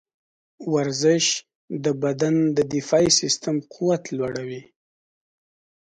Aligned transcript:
ورزش 0.73 1.25
د 1.83 1.85
بدن 2.03 2.35
د 2.57 2.59
دفاعي 2.75 3.09
سیستم 3.19 3.55
قوت 3.73 4.03
لوړوي. 4.17 4.61